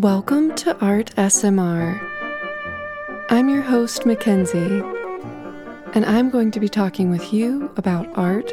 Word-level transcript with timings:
Welcome 0.00 0.54
to 0.54 0.74
Art 0.78 1.14
SMR. 1.16 2.00
I'm 3.28 3.50
your 3.50 3.60
host, 3.60 4.06
Mackenzie, 4.06 4.82
and 5.92 6.06
I'm 6.06 6.30
going 6.30 6.50
to 6.52 6.58
be 6.58 6.70
talking 6.70 7.10
with 7.10 7.34
you 7.34 7.70
about 7.76 8.08
art 8.16 8.50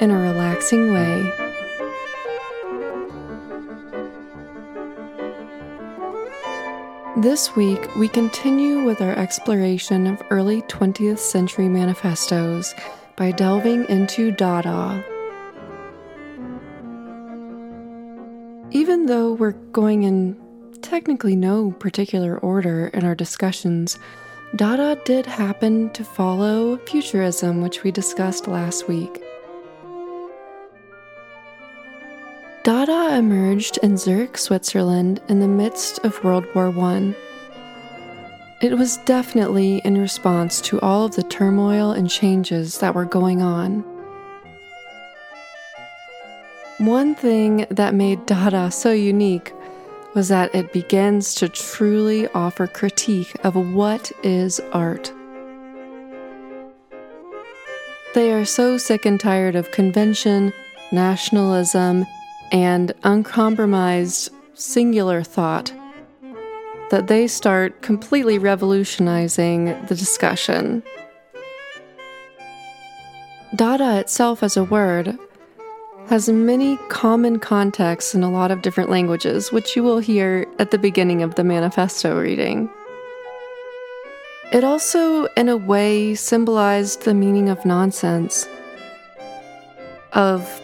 in 0.00 0.10
a 0.10 0.18
relaxing 0.18 0.92
way. 0.92 1.22
This 7.18 7.54
week, 7.54 7.94
we 7.94 8.08
continue 8.08 8.82
with 8.82 9.00
our 9.00 9.14
exploration 9.16 10.08
of 10.08 10.20
early 10.30 10.62
20th 10.62 11.20
century 11.20 11.68
manifestos 11.68 12.74
by 13.14 13.30
delving 13.30 13.84
into 13.84 14.32
Dada. 14.32 15.04
Even 18.72 19.06
though 19.06 19.34
we're 19.34 19.52
going 19.52 20.02
in 20.02 20.36
technically 20.88 21.36
no 21.36 21.70
particular 21.72 22.38
order 22.38 22.86
in 22.88 23.04
our 23.04 23.14
discussions, 23.14 23.98
Dada 24.56 24.98
did 25.04 25.26
happen 25.26 25.90
to 25.90 26.02
follow 26.02 26.78
Futurism, 26.78 27.60
which 27.60 27.82
we 27.82 27.90
discussed 27.90 28.48
last 28.48 28.88
week. 28.88 29.22
Dada 32.62 33.16
emerged 33.16 33.78
in 33.82 33.98
Zurich, 33.98 34.38
Switzerland 34.38 35.20
in 35.28 35.40
the 35.40 35.48
midst 35.48 35.98
of 36.04 36.24
World 36.24 36.46
War 36.54 36.68
I. 36.68 37.14
It 38.62 38.76
was 38.78 38.96
definitely 39.04 39.82
in 39.84 39.98
response 39.98 40.60
to 40.62 40.80
all 40.80 41.04
of 41.04 41.16
the 41.16 41.22
turmoil 41.22 41.92
and 41.92 42.08
changes 42.08 42.78
that 42.78 42.94
were 42.94 43.04
going 43.04 43.42
on. 43.42 43.84
One 46.78 47.14
thing 47.14 47.66
that 47.70 47.94
made 47.94 48.24
Dada 48.24 48.70
so 48.70 48.92
unique 48.92 49.52
was 50.14 50.28
that 50.28 50.54
it 50.54 50.72
begins 50.72 51.34
to 51.36 51.48
truly 51.48 52.26
offer 52.28 52.66
critique 52.66 53.34
of 53.44 53.54
what 53.54 54.10
is 54.22 54.60
art. 54.72 55.12
They 58.14 58.32
are 58.32 58.44
so 58.44 58.78
sick 58.78 59.04
and 59.04 59.20
tired 59.20 59.54
of 59.54 59.70
convention, 59.70 60.52
nationalism, 60.92 62.06
and 62.50 62.92
uncompromised 63.04 64.30
singular 64.54 65.22
thought 65.22 65.72
that 66.90 67.06
they 67.06 67.26
start 67.26 67.82
completely 67.82 68.38
revolutionizing 68.38 69.66
the 69.86 69.94
discussion. 69.94 70.82
Dada 73.54 73.98
itself 73.98 74.42
as 74.42 74.56
a 74.56 74.64
word 74.64 75.18
has 76.08 76.28
many 76.28 76.78
common 76.88 77.38
contexts 77.38 78.14
in 78.14 78.22
a 78.22 78.30
lot 78.30 78.50
of 78.50 78.62
different 78.62 78.88
languages, 78.88 79.52
which 79.52 79.76
you 79.76 79.82
will 79.82 79.98
hear 79.98 80.46
at 80.58 80.70
the 80.70 80.78
beginning 80.78 81.22
of 81.22 81.34
the 81.34 81.44
manifesto 81.44 82.18
reading. 82.18 82.70
It 84.50 84.64
also, 84.64 85.26
in 85.36 85.50
a 85.50 85.56
way, 85.56 86.14
symbolized 86.14 87.02
the 87.02 87.12
meaning 87.12 87.50
of 87.50 87.66
nonsense, 87.66 88.48
of 90.14 90.62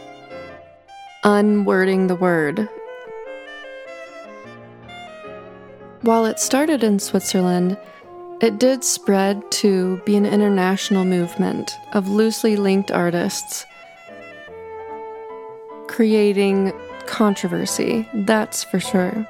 unwording 1.25 2.08
the 2.08 2.17
word. 2.17 2.67
While 6.01 6.25
it 6.25 6.41
started 6.41 6.83
in 6.83 6.98
Switzerland, 6.98 7.77
it 8.41 8.58
did 8.58 8.83
spread 8.83 9.42
to 9.53 9.98
be 10.06 10.17
an 10.17 10.25
international 10.25 11.05
movement 11.05 11.77
of 11.92 12.08
loosely 12.08 12.56
linked 12.56 12.91
artists, 12.91 13.67
creating 15.95 16.73
controversy, 17.06 18.09
that's 18.12 18.64
for 18.64 18.81
sure. 18.81 19.25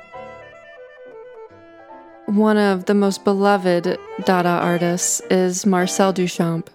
One 2.25 2.57
of 2.57 2.87
the 2.87 2.95
most 2.95 3.23
beloved 3.23 3.99
Dada 4.25 4.49
artists 4.49 5.21
is 5.31 5.67
Marcel 5.67 6.15
Duchamp. 6.15 6.69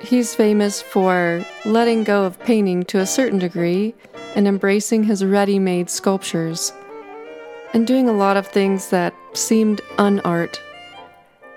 He's 0.00 0.36
famous 0.36 0.80
for 0.80 1.44
letting 1.64 2.04
go 2.04 2.22
of 2.22 2.38
painting 2.38 2.84
to 2.84 3.00
a 3.00 3.06
certain 3.06 3.40
degree 3.40 3.92
and 4.36 4.46
embracing 4.46 5.02
his 5.02 5.24
ready 5.24 5.58
made 5.58 5.90
sculptures, 5.90 6.72
and 7.74 7.88
doing 7.88 8.08
a 8.08 8.12
lot 8.12 8.36
of 8.36 8.46
things 8.46 8.90
that 8.90 9.12
seemed 9.32 9.80
unart. 9.96 10.60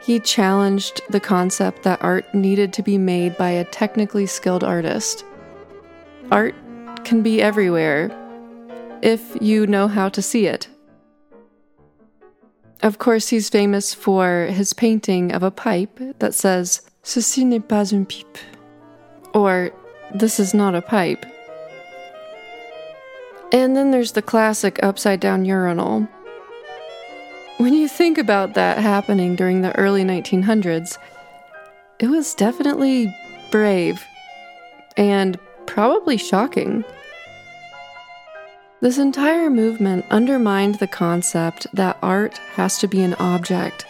He 0.02 0.20
challenged 0.20 1.04
the 1.12 1.20
concept 1.20 1.84
that 1.84 2.02
art 2.02 2.34
needed 2.34 2.74
to 2.74 2.82
be 2.82 2.98
made 2.98 3.38
by 3.38 3.52
a 3.52 3.66
technically 3.66 4.26
skilled 4.26 4.64
artist. 4.64 5.26
Art 6.30 6.56
can 7.04 7.24
be 7.24 7.42
everywhere 7.42 8.12
if 9.02 9.38
you 9.42 9.66
know 9.66 9.88
how 9.88 10.10
to 10.10 10.22
see 10.22 10.46
it. 10.46 10.68
Of 12.84 12.98
course, 12.98 13.30
he's 13.30 13.50
famous 13.50 13.94
for 13.94 14.46
his 14.46 14.74
painting 14.74 15.32
of 15.32 15.44
a 15.44 15.52
pipe 15.52 16.00
that 16.20 16.34
says, 16.34 16.82
Ceci 17.04 17.44
n'est 17.44 17.68
pas 17.68 17.92
une 17.92 18.06
pipe. 18.06 18.38
Or, 19.34 19.72
this 20.14 20.40
is 20.40 20.54
not 20.54 20.76
a 20.76 20.82
pipe. 20.82 21.26
And 23.52 23.76
then 23.76 23.92
there's 23.92 24.14
the 24.14 24.22
classic 24.22 24.82
upside 24.82 25.20
down 25.20 25.46
urinal. 25.46 26.08
When 27.58 27.74
you 27.74 27.88
think 27.88 28.18
about 28.18 28.56
that 28.56 28.80
happening 28.80 29.36
during 29.36 29.62
the 29.62 29.78
early 29.78 30.04
1900s, 30.04 30.98
it 32.00 32.08
was 32.08 32.34
definitely 32.34 33.16
brave 33.52 34.04
and 34.98 35.38
probably 35.66 36.18
shocking. 36.18 36.84
This 38.82 38.98
entire 38.98 39.50
movement 39.50 40.06
undermined 40.10 40.76
the 40.76 40.88
concept 40.88 41.68
that 41.74 41.98
art 42.02 42.38
has 42.56 42.78
to 42.80 42.88
be 42.88 43.02
an 43.02 43.14
object 43.16 43.86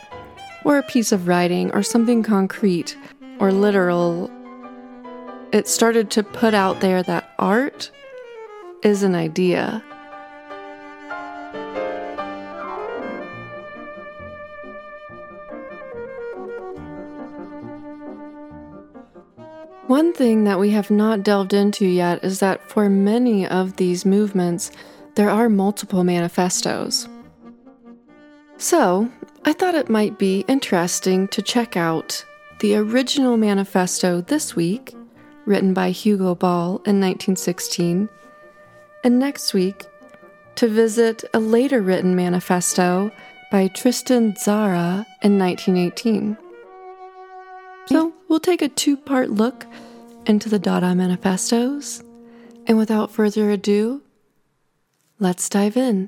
or 0.64 0.78
a 0.78 0.84
piece 0.84 1.12
of 1.12 1.28
writing, 1.28 1.72
or 1.72 1.84
something 1.84 2.24
concrete 2.24 2.96
or 3.40 3.52
literal. 3.52 4.30
It 5.52 5.68
started 5.68 6.12
to 6.12 6.24
put 6.24 6.54
out 6.54 6.81
there 6.81 7.04
that 7.04 7.31
art 7.40 7.92
is 8.84 9.04
an 9.04 9.16
idea. 9.16 9.84
One 19.91 20.13
thing 20.13 20.46
that 20.46 20.57
we 20.57 20.69
have 20.69 20.90
not 20.90 21.22
delved 21.22 21.53
into 21.53 21.85
yet 21.85 22.24
is 22.24 22.40
that 22.40 22.66
for 22.69 22.90
many 22.90 23.46
of 23.46 23.75
these 23.75 24.06
movements, 24.06 24.72
there 25.16 25.29
are 25.29 25.50
multiple 25.50 26.06
manifestos. 26.06 27.09
So, 28.56 29.12
I 29.44 29.51
thought 29.51 29.75
it 29.75 29.90
might 29.90 30.18
be 30.18 30.46
interesting 30.47 31.28
to 31.28 31.41
check 31.41 31.75
out 31.75 32.24
the 32.59 32.78
original 32.78 33.35
manifesto 33.35 34.22
this 34.22 34.56
week, 34.56 34.96
written 35.46 35.74
by 35.74 35.90
Hugo 35.90 36.35
Ball 36.35 36.75
in 36.85 37.01
1916, 37.01 38.07
and 39.03 39.19
next 39.19 39.53
week 39.53 39.88
to 40.56 40.69
visit 40.69 41.25
a 41.34 41.40
later 41.41 41.81
written 41.81 42.16
manifesto 42.16 43.12
by 43.51 43.68
Tristan 43.68 44.31
Tzara 44.35 45.06
in 45.22 45.38
1918. 45.38 46.38
So 47.88 48.13
we'll 48.31 48.40
take 48.40 48.62
a 48.62 48.69
two 48.69 48.96
part 48.96 49.30
look 49.30 49.66
into 50.25 50.47
the 50.47 50.58
Dada 50.58 50.96
manifestos, 50.96 52.02
and 52.66 52.78
without 52.78 53.12
further 53.12 53.52
ado, 53.52 54.02
let's 55.19 55.50
dive 55.50 55.75
in. 55.75 56.08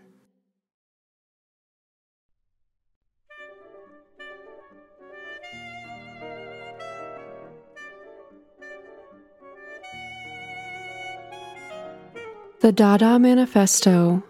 The 12.62 12.72
Dada 12.72 13.20
Manifesto 13.20 14.24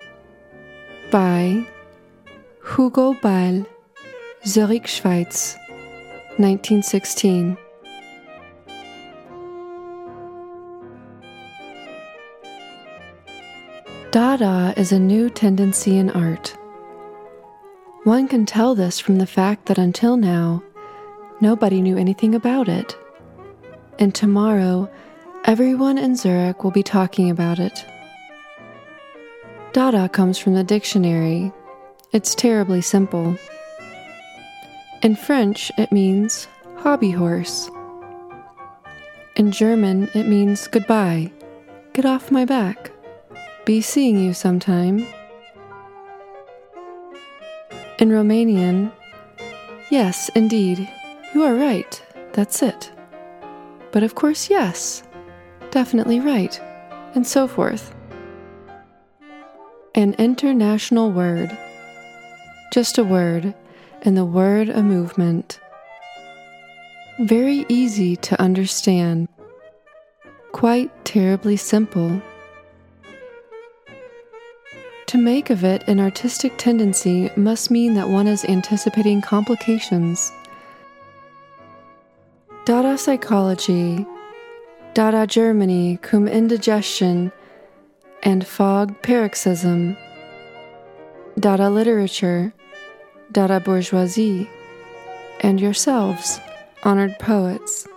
by 1.12 1.68
Hugo 2.76 3.14
Ball, 3.22 3.68
Zurich, 4.48 4.86
Schweiz, 4.86 5.56
1916. 6.40 7.56
Dada 14.14 14.76
is 14.78 14.92
a 14.92 15.00
new 15.00 15.28
tendency 15.28 15.98
in 15.98 16.12
art. 16.12 16.56
One 18.04 18.28
can 18.28 18.46
tell 18.46 18.76
this 18.76 19.00
from 19.00 19.18
the 19.18 19.26
fact 19.26 19.66
that 19.66 19.80
until 19.80 20.18
now, 20.18 20.62
nobody 21.42 21.82
knew 21.82 21.98
anything 21.98 22.36
about 22.36 22.70
it. 22.70 22.96
And 23.98 24.14
tomorrow, 24.14 24.88
everyone 25.46 25.98
in 25.98 26.16
Zurich 26.16 26.64
will 26.64 26.70
be 26.70 26.84
talking 26.84 27.32
about 27.32 27.58
it. 27.58 27.84
Dada 29.72 30.08
comes 30.10 30.38
from 30.38 30.54
the 30.54 30.64
dictionary. 30.64 31.52
It's 32.12 32.36
terribly 32.36 32.82
simple. 32.82 33.36
In 35.02 35.16
French, 35.16 35.72
it 35.76 35.92
means 35.92 36.48
hobby 36.76 37.10
horse. 37.10 37.68
In 39.38 39.52
German, 39.52 40.08
it 40.14 40.28
means 40.28 40.68
goodbye, 40.68 41.32
get 41.94 42.06
off 42.06 42.30
my 42.30 42.46
back, 42.46 42.92
be 43.66 43.82
seeing 43.82 44.20
you 44.20 44.34
sometime. 44.34 45.06
In 48.00 48.10
Romanian, 48.10 48.92
yes, 49.90 50.30
indeed, 50.36 50.90
you 51.34 51.44
are 51.44 51.56
right, 51.56 52.04
that's 52.34 52.62
it. 52.62 52.92
But 53.92 54.04
of 54.04 54.16
course, 54.16 54.50
yes, 54.50 55.04
definitely 55.72 56.20
right, 56.20 56.60
and 57.16 57.26
so 57.26 57.48
forth. 57.48 57.96
An 59.96 60.14
international 60.16 61.12
word. 61.12 61.56
Just 62.74 62.98
a 62.98 63.04
word, 63.04 63.54
and 64.02 64.18
the 64.18 64.26
word 64.26 64.70
a 64.70 64.84
movement. 64.84 65.60
Very 67.20 67.66
easy 67.70 68.16
to 68.18 68.42
understand. 68.42 69.30
Quite 70.52 71.06
terribly 71.06 71.56
simple. 71.56 72.22
To 75.14 75.20
make 75.20 75.52
of 75.52 75.64
it 75.64 75.88
an 75.88 76.00
artistic 76.00 76.58
tendency 76.58 77.30
must 77.36 77.70
mean 77.70 77.94
that 77.94 78.10
one 78.10 78.26
is 78.26 78.44
anticipating 78.46 79.22
complications. 79.22 80.32
Dada 82.66 82.98
psychology, 82.98 84.08
Dada 84.96 85.28
Germany 85.28 86.00
cum 86.02 86.28
indigestion, 86.28 87.32
and 88.24 88.44
fog 88.44 89.04
paroxysm, 89.04 89.96
Dada 91.40 91.70
literature, 91.70 92.52
Dada 93.32 93.60
bourgeoisie, 93.60 94.50
and 95.42 95.62
yourselves, 95.62 96.40
honored 96.82 97.20
poets, 97.20 97.88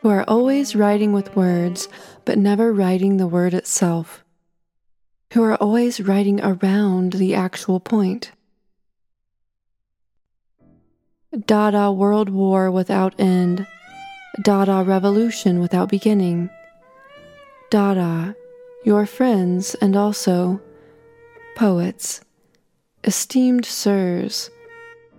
who 0.00 0.08
are 0.08 0.24
always 0.26 0.74
writing 0.74 1.12
with 1.12 1.36
words 1.36 1.88
but 2.24 2.36
never 2.36 2.72
writing 2.72 3.18
the 3.18 3.28
word 3.28 3.54
itself 3.54 4.21
who 5.32 5.42
are 5.42 5.56
always 5.56 5.98
writing 5.98 6.40
around 6.42 7.14
the 7.14 7.34
actual 7.34 7.80
point. 7.80 8.32
Dada 11.46 11.90
World 11.90 12.28
War 12.28 12.70
without 12.70 13.14
end, 13.18 13.66
Dada 14.42 14.84
Revolution 14.84 15.58
without 15.58 15.88
beginning, 15.88 16.50
Dada, 17.70 18.36
your 18.84 19.06
friends 19.06 19.74
and 19.76 19.96
also 19.96 20.60
poets, 21.56 22.20
esteemed 23.04 23.64
sirs, 23.64 24.50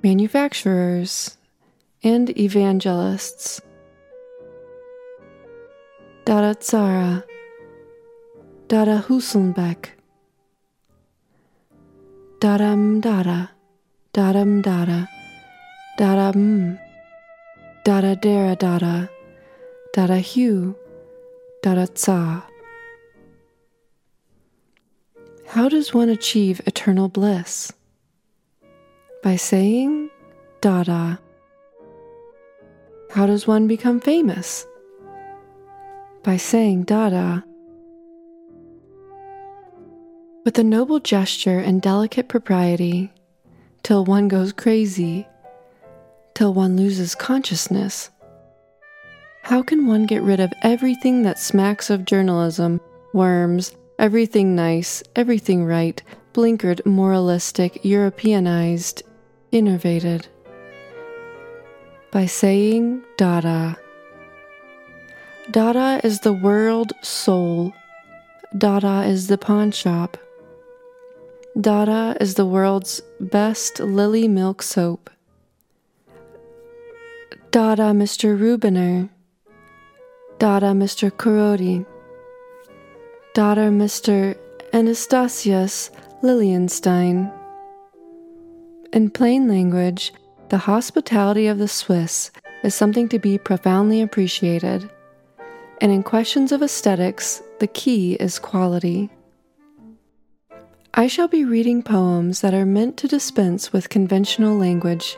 manufacturers, 0.03 1.37
and 2.03 2.37
evangelists. 2.37 3.61
Dada 6.25 6.53
Tzara, 6.53 7.23
Dada 8.67 9.03
Huelsenbeck, 9.07 9.89
Daram 12.43 12.99
dada, 12.99 13.51
daram 14.13 14.61
dada, 14.61 15.07
daram, 15.97 16.77
dada 17.85 18.17
dara 18.17 18.53
dada, 18.57 19.09
dada 19.93 20.19
hu, 20.19 20.75
dada 21.61 21.87
tsa. 21.87 22.43
How 25.47 25.69
does 25.69 25.93
one 25.93 26.09
achieve 26.09 26.59
eternal 26.65 27.07
bliss? 27.07 27.71
By 29.23 29.37
saying 29.37 30.09
dada. 30.59 31.21
How 33.11 33.25
does 33.25 33.47
one 33.47 33.67
become 33.67 34.01
famous? 34.01 34.67
By 36.23 36.35
saying 36.35 36.83
dada. 36.91 37.45
With 40.43 40.59
a 40.59 40.63
noble 40.63 40.99
gesture 40.99 41.59
and 41.59 41.81
delicate 41.81 42.27
propriety, 42.27 43.13
till 43.81 44.03
one 44.03 44.27
goes 44.27 44.51
crazy, 44.51 45.25
till 46.33 46.53
one 46.53 46.75
loses 46.75 47.15
consciousness. 47.15 48.09
How 49.43 49.63
can 49.63 49.87
one 49.87 50.05
get 50.05 50.21
rid 50.21 50.41
of 50.41 50.51
everything 50.61 51.23
that 51.23 51.39
smacks 51.39 51.89
of 51.89 52.03
journalism, 52.03 52.81
worms, 53.13 53.73
everything 53.97 54.53
nice, 54.53 55.01
everything 55.15 55.63
right, 55.63 56.03
blinkered, 56.33 56.85
moralistic, 56.85 57.79
Europeanized, 57.85 59.01
innervated? 59.53 60.25
By 62.11 62.25
saying 62.25 63.01
Dada. 63.15 63.77
Dada 65.51 66.01
is 66.03 66.19
the 66.19 66.33
world 66.33 66.91
soul. 67.01 67.71
Dada 68.57 69.03
is 69.03 69.27
the 69.27 69.37
pawn 69.37 69.71
shop. 69.71 70.17
Dada 71.59 72.17
is 72.19 72.33
the 72.33 72.47
world's 72.47 72.99
best 73.19 73.79
lily 73.79 74.27
milk 74.27 74.63
soap. 74.63 75.11
Dada 77.51 77.93
Mr. 77.93 78.35
Rubiner. 78.35 79.07
Dada 80.39 80.71
Mr. 80.73 81.11
Korrodi. 81.11 81.85
Dada 83.35 83.69
Mr. 83.69 84.35
Anastasius 84.73 85.91
Lilienstein. 86.23 87.31
In 88.91 89.11
plain 89.11 89.47
language, 89.47 90.11
the 90.49 90.57
hospitality 90.57 91.45
of 91.45 91.59
the 91.59 91.67
Swiss 91.67 92.31
is 92.63 92.73
something 92.73 93.07
to 93.09 93.19
be 93.19 93.37
profoundly 93.37 94.01
appreciated. 94.01 94.89
And 95.81 95.91
in 95.91 96.01
questions 96.01 96.51
of 96.51 96.63
aesthetics, 96.63 97.43
the 97.59 97.67
key 97.67 98.13
is 98.15 98.39
quality. 98.39 99.11
I 100.95 101.07
shall 101.07 101.27
be 101.27 101.43
reading 101.43 101.81
poems 101.81 102.41
that 102.41 102.53
are 102.53 102.67
meant 102.67 102.97
to 102.97 103.07
dispense 103.07 103.73
with 103.73 103.89
conventional 103.89 104.55
language, 104.55 105.17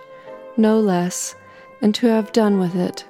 no 0.56 0.80
less, 0.80 1.36
and 1.82 1.94
to 1.96 2.08
have 2.08 2.32
done 2.32 2.60
with 2.60 2.76
it. 2.76 3.04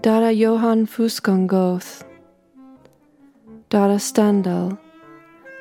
Dada 0.00 0.32
Johann 0.32 0.88
Wolfgang 0.96 1.46
Goethe, 1.46 2.02
Dada 3.68 3.98
Stendhal, 3.98 4.78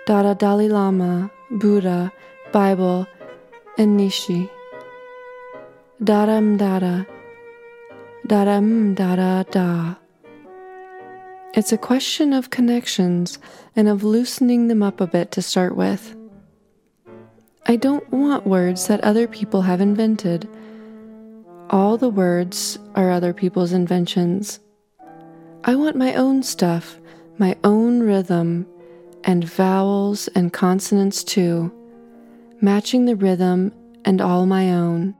Dada 0.05 0.33
Dalai 0.33 0.69
Lama, 0.69 1.29
Buddha, 1.51 2.13
Bible, 2.53 3.05
and 3.77 3.97
Nietzsche. 3.97 4.49
Dada 6.01 6.39
Dada, 6.55 7.05
Dada 8.25 8.61
Dada 8.95 9.45
Da. 9.51 10.04
It's 11.55 11.71
a 11.71 11.77
question 11.77 12.33
of 12.33 12.49
connections 12.49 13.39
and 13.77 13.87
of 13.87 14.03
loosening 14.03 14.67
them 14.67 14.83
up 14.83 14.99
a 14.99 15.07
bit 15.07 15.31
to 15.31 15.41
start 15.41 15.77
with. 15.77 16.13
I 17.65 17.77
don't 17.77 18.11
want 18.11 18.45
words 18.45 18.87
that 18.87 19.01
other 19.05 19.25
people 19.25 19.61
have 19.61 19.79
invented. 19.79 20.49
All 21.69 21.95
the 21.95 22.09
words 22.09 22.77
are 22.93 23.09
other 23.09 23.33
people's 23.33 23.71
inventions. 23.71 24.59
I 25.63 25.75
want 25.75 25.95
my 25.95 26.15
own 26.15 26.43
stuff, 26.43 26.99
my 27.37 27.55
own 27.63 28.01
rhythm, 28.01 28.67
and 29.23 29.45
vowels 29.45 30.27
and 30.35 30.51
consonants 30.51 31.23
too, 31.23 31.71
matching 32.59 33.05
the 33.05 33.15
rhythm 33.15 33.71
and 34.03 34.19
all 34.19 34.45
my 34.45 34.73
own. 34.73 35.15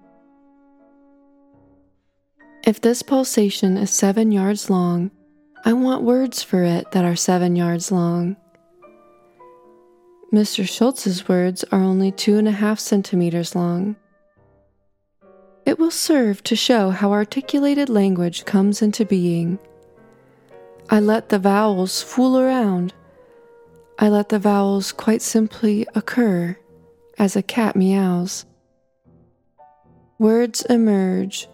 If 2.65 2.81
this 2.81 3.01
pulsation 3.03 3.77
is 3.77 3.89
seven 3.89 4.33
yards 4.33 4.69
long, 4.69 5.11
I 5.67 5.73
want 5.73 6.03
words 6.03 6.43
for 6.43 6.61
it 6.61 6.91
that 6.91 7.05
are 7.05 7.15
seven 7.15 7.55
yards 7.55 7.91
long. 7.91 8.37
Mr. 10.31 10.63
Schultz's 10.67 11.27
words 11.27 11.63
are 11.71 11.81
only 11.81 12.11
two 12.11 12.37
and 12.37 12.47
a 12.47 12.51
half 12.51 12.79
centimeters 12.79 13.55
long. 13.55 13.95
It 15.65 15.79
will 15.79 15.89
serve 15.89 16.43
to 16.43 16.55
show 16.55 16.91
how 16.91 17.13
articulated 17.13 17.89
language 17.89 18.45
comes 18.45 18.83
into 18.83 19.05
being. 19.05 19.57
I 20.91 20.99
let 20.99 21.29
the 21.29 21.39
vowels 21.39 22.03
fool 22.03 22.37
around. 22.37 22.93
I 23.97 24.09
let 24.09 24.29
the 24.29 24.37
vowels 24.37 24.91
quite 24.91 25.23
simply 25.23 25.87
occur 25.95 26.55
as 27.17 27.35
a 27.35 27.41
cat 27.41 27.75
meows. 27.75 28.45
Words 30.19 30.61
emerge, 30.65 31.47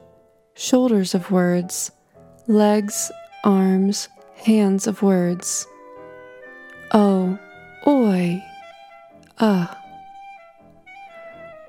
shoulders 0.54 1.16
of 1.16 1.32
words, 1.32 1.92
legs 2.48 3.10
arms, 3.44 4.10
hands 4.36 4.88
of 4.88 5.02
words. 5.02 5.68
Oh, 6.92 7.38
oi, 7.88 8.44
ah. 9.40 9.78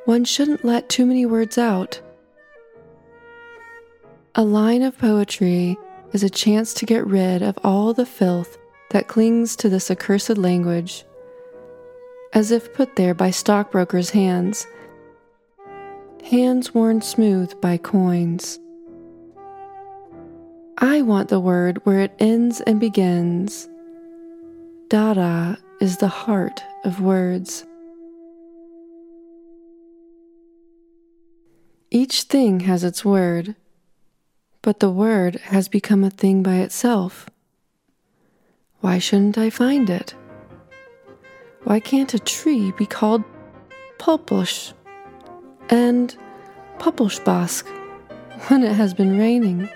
One 0.04 0.24
shouldn't 0.24 0.64
let 0.64 0.88
too 0.88 1.06
many 1.06 1.26
words 1.26 1.58
out. 1.58 2.00
A 4.34 4.42
line 4.42 4.82
of 4.82 4.98
poetry 4.98 5.76
is 6.12 6.22
a 6.22 6.30
chance 6.30 6.74
to 6.74 6.86
get 6.86 7.06
rid 7.06 7.42
of 7.42 7.58
all 7.62 7.92
the 7.92 8.06
filth 8.06 8.58
that 8.90 9.08
clings 9.08 9.56
to 9.56 9.68
this 9.68 9.90
accursed 9.90 10.36
language, 10.36 11.04
as 12.32 12.50
if 12.50 12.72
put 12.74 12.96
there 12.96 13.14
by 13.14 13.30
stockbrokers' 13.30 14.10
hands, 14.10 14.66
hands 16.24 16.74
worn 16.74 17.00
smooth 17.00 17.58
by 17.60 17.76
coins. 17.76 18.58
I 20.84 21.00
want 21.02 21.28
the 21.28 21.38
word 21.38 21.78
where 21.86 22.00
it 22.00 22.12
ends 22.18 22.60
and 22.60 22.80
begins. 22.80 23.68
Dada 24.88 25.56
is 25.80 25.98
the 25.98 26.08
heart 26.08 26.60
of 26.84 27.00
words. 27.00 27.64
Each 31.92 32.22
thing 32.22 32.60
has 32.60 32.82
its 32.82 33.04
word, 33.04 33.54
but 34.60 34.80
the 34.80 34.90
word 34.90 35.36
has 35.54 35.68
become 35.68 36.02
a 36.02 36.10
thing 36.10 36.42
by 36.42 36.56
itself. 36.56 37.30
Why 38.80 38.98
shouldn't 38.98 39.38
I 39.38 39.50
find 39.50 39.88
it? 39.88 40.16
Why 41.62 41.78
can't 41.78 42.12
a 42.12 42.18
tree 42.18 42.72
be 42.72 42.86
called 42.86 43.22
Pulpush 43.98 44.72
and 45.70 46.16
Puppelschbask 46.78 47.68
when 48.48 48.64
it 48.64 48.72
has 48.72 48.94
been 48.94 49.16
raining? 49.16 49.68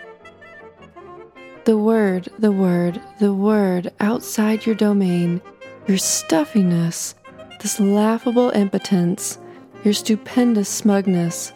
The 1.66 1.76
word, 1.76 2.28
the 2.38 2.52
word, 2.52 3.00
the 3.18 3.34
word 3.34 3.92
outside 3.98 4.66
your 4.66 4.76
domain, 4.76 5.42
your 5.88 5.98
stuffiness, 5.98 7.16
this 7.60 7.80
laughable 7.80 8.50
impotence, 8.50 9.38
your 9.82 9.92
stupendous 9.92 10.68
smugness, 10.68 11.52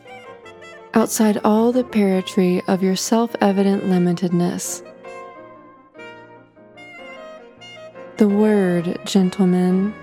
outside 0.94 1.40
all 1.44 1.70
the 1.70 1.84
paratry 1.84 2.60
of 2.66 2.82
your 2.82 2.96
self 2.96 3.36
evident 3.40 3.84
limitedness. 3.84 4.84
The 8.16 8.28
word, 8.28 8.98
gentlemen, 9.04 9.94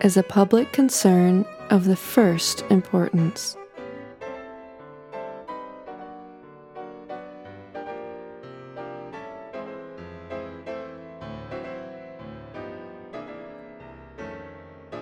is 0.00 0.16
a 0.16 0.22
public 0.22 0.70
concern 0.70 1.44
of 1.70 1.86
the 1.86 1.96
first 1.96 2.62
importance. 2.70 3.56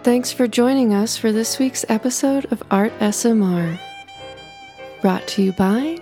Thanks 0.02 0.32
for 0.32 0.48
joining 0.48 0.92
us 0.92 1.16
for 1.16 1.30
this 1.30 1.60
week's 1.60 1.84
episode 1.88 2.50
of 2.50 2.60
Art 2.72 2.92
SMR. 2.98 3.78
Brought 5.00 5.28
to 5.28 5.44
you 5.44 5.52
by 5.52 5.96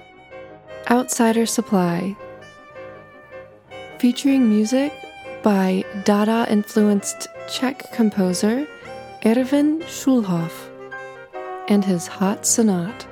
Outsider 0.90 1.44
Supply. 1.44 2.16
Featuring 3.98 4.48
music 4.48 4.90
by 5.42 5.84
Dada 6.04 6.46
influenced 6.48 7.28
Czech 7.46 7.92
composer 7.92 8.66
Erwin 9.26 9.80
Schulhoff 9.80 10.70
and 11.68 11.84
his 11.84 12.06
Hot 12.06 12.44
Sonat. 12.44 13.04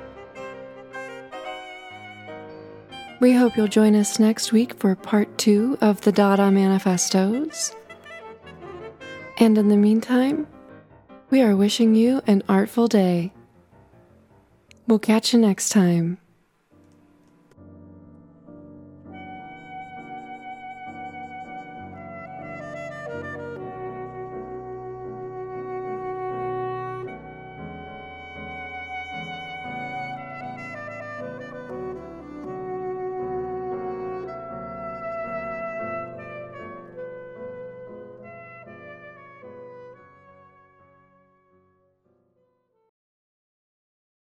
We 3.19 3.33
hope 3.33 3.55
you'll 3.55 3.67
join 3.67 3.93
us 3.93 4.17
next 4.17 4.51
week 4.51 4.73
for 4.79 4.95
part 4.95 5.37
two 5.37 5.77
of 5.81 6.01
the 6.01 6.11
Dada 6.11 6.49
Manifestos. 6.49 7.75
And 9.37 9.55
in 9.55 9.69
the 9.69 9.77
meantime, 9.77 10.47
we 11.29 11.41
are 11.41 11.55
wishing 11.55 11.93
you 11.95 12.21
an 12.25 12.41
artful 12.49 12.87
day. 12.87 13.31
We'll 14.87 14.99
catch 14.99 15.33
you 15.33 15.39
next 15.39 15.69
time. 15.69 16.17